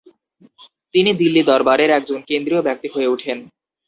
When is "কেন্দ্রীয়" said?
2.29-2.61